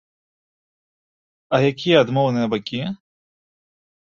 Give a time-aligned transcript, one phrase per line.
[1.57, 2.81] А якія адмоўныя бакі?